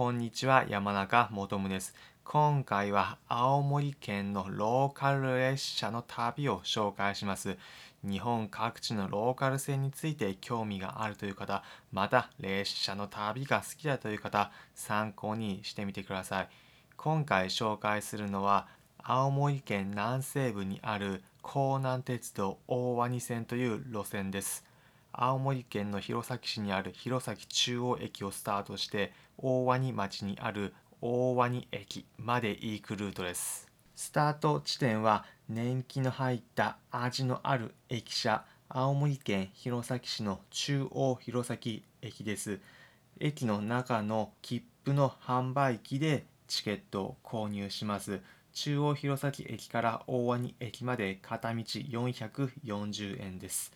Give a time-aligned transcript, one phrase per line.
[0.00, 1.94] こんにちは、山中元宗です。
[2.24, 7.58] 今回は青森県のローカル列車の旅を紹介します。
[8.02, 16.48] 日本各地のローカル線について興味があるという方、また列車の旅が好きだという方、参考にしてみてください。
[16.96, 18.68] 今回紹介するのは
[19.02, 24.69] 青森県南西部にある江南鉄道大鰐線という路線です。
[25.12, 33.68] 青森県の弘前市にある弘前中央駅をスタートして大鰐町にある大鰐駅まで行くルートです。
[33.96, 41.58] スタート地点は年季の入った味のある駅舎青森県弘前市の中央弘前
[42.02, 42.60] 駅です。
[43.18, 48.20] 駅の中の切符の販売機でチケットを購入します。
[48.52, 53.72] 中央弘前駅から大鰐駅まで片道440円です。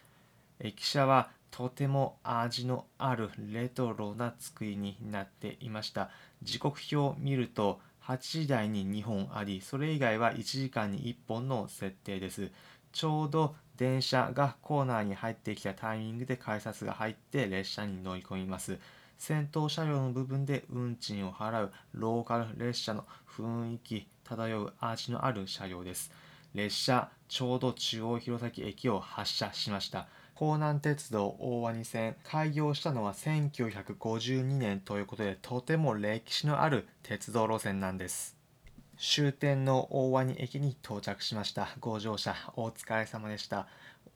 [0.60, 6.10] 駅舎はとても味のあるレトロな作りになっていました。
[6.42, 12.50] 時刻表を見ると8時台に2本ありそれ以外は1時間に1本の設定です。
[12.92, 18.78] ちょうど電車がコーナーに入ってきたタイミングで改札が入って列車に乗り込みます。
[19.18, 21.72] 先頭車両の部分で運賃を払う。
[21.92, 23.04] ローカル列車の
[23.36, 26.12] 雰囲気漂う味のある車両です。
[26.54, 30.06] 列車ちょうど中央弘前駅を発車しました。
[30.36, 38.36] 江南鉄道大鰐線開業したのは1952年ということでとても歴史のある鉄道路線なんです。
[38.98, 41.68] 終点の大鰐駅に到着しました。
[41.78, 43.68] ご乗車お疲れ様でした。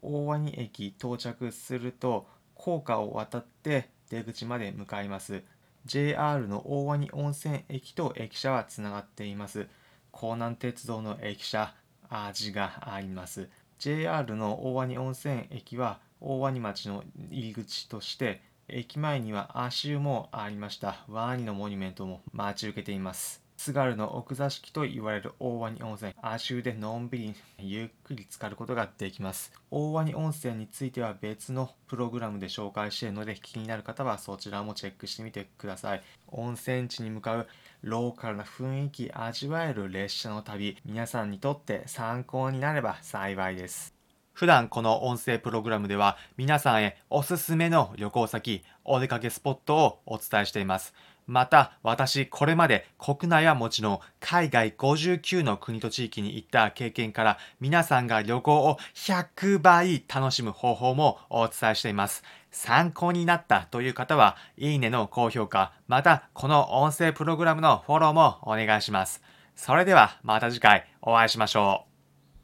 [0.02, 5.44] 大鰐駅到着すると高架を渡って出口まで向かいます。
[5.86, 9.68] JR の大鰐温泉駅と駅舎はつながっています。
[10.12, 11.76] 江南鉄道の駅舎
[12.10, 13.48] 味があります。
[13.78, 21.04] JR の大鰐温泉駅は大鰐町の入り口として駅前には足湯もありました。
[21.08, 23.42] ワニのモニュメントも待ち受けています。
[23.56, 26.14] 津軽の奥座敷と言われる大鰐温泉。
[26.22, 29.52] 足湯でのんびりゆっくり浸かることができます。
[29.70, 36.02] 大鰐温泉については別のプログラムで紹介しているので気になる方はそちらもチェックしてみてください。
[36.28, 37.48] 温泉地に向かう
[37.82, 40.76] ローカルな雰囲気味わえる列車の旅。
[40.84, 43.97] 皆さんにとって参考になれば幸いです。
[44.38, 50.94] 普段この音声プログラムでは皆さんへおすすめの旅行先、お出かけスポットをお伝えしています。
[51.26, 62.22] また私これまで国内はもちろん海外59の国と地域に行った経験から皆さんが旅行を100倍楽しむ方法もお伝えしています。
[62.52, 69.20] 参考になったという方はいいねの高評価、またこの音声プログラムのフォローもお願いします。
[69.56, 71.87] それではまた次回お会いしましょう。